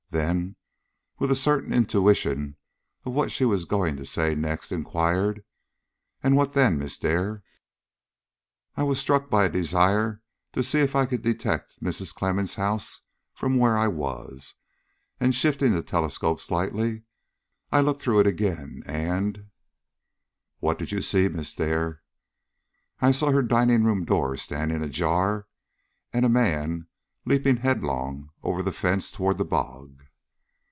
Then, 0.13 0.57
with 1.19 1.31
a 1.31 1.37
certain 1.37 1.73
intuition 1.73 2.57
of 3.05 3.13
what 3.13 3.31
she 3.31 3.45
was 3.45 3.63
going 3.63 3.95
to 3.95 4.05
say 4.05 4.35
next, 4.35 4.69
inquired: 4.69 5.45
"And 6.21 6.35
what 6.35 6.51
then, 6.51 6.77
Miss 6.77 6.97
Dare?" 6.97 7.43
"I 8.75 8.83
was 8.83 8.99
struck 8.99 9.29
by 9.29 9.45
a 9.45 9.49
desire 9.49 10.21
to 10.51 10.63
see 10.63 10.79
if 10.81 10.97
I 10.97 11.05
could 11.05 11.21
detect 11.21 11.81
Mrs. 11.81 12.13
Clemmens' 12.13 12.55
house 12.55 12.99
from 13.33 13.55
where 13.57 13.77
I 13.77 13.87
was, 13.87 14.55
and 15.17 15.33
shifting 15.33 15.71
the 15.71 15.81
telescope 15.81 16.41
slightly, 16.41 17.03
I 17.71 17.79
looked 17.79 18.01
through 18.01 18.19
it 18.19 18.27
again, 18.27 18.83
and" 18.85 19.47
"What 20.59 20.77
did 20.77 20.91
you 20.91 21.01
see, 21.01 21.29
Miss 21.29 21.53
Dare?" 21.53 22.01
"I 22.99 23.13
saw 23.13 23.31
her 23.31 23.41
dining 23.41 23.85
room 23.85 24.03
door 24.03 24.35
standing 24.35 24.83
ajar 24.83 25.47
and 26.11 26.25
a 26.25 26.29
man 26.29 26.87
leaping 27.23 27.57
headlong 27.57 28.31
over 28.43 28.61
the 28.63 28.71
fence 28.73 29.09
toward 29.11 29.37
the 29.37 29.45
bog." 29.45 29.99